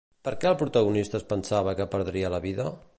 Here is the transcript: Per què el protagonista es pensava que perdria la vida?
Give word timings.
Per 0.27 0.31
què 0.43 0.47
el 0.51 0.57
protagonista 0.61 1.19
es 1.21 1.27
pensava 1.35 1.77
que 1.81 1.91
perdria 1.97 2.37
la 2.37 2.43
vida? 2.49 2.71